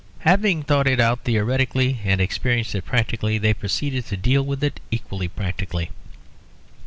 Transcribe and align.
Having 0.21 0.63
thought 0.63 0.87
it 0.87 0.99
out 0.99 1.25
theoretically 1.25 1.99
and 2.03 2.19
experienced 2.19 2.73
it 2.73 2.85
practically, 2.85 3.37
they 3.37 3.53
proceeded 3.53 4.03
to 4.07 4.17
deal 4.17 4.41
with 4.43 4.63
it 4.63 4.79
equally 4.89 5.27
practically. 5.27 5.91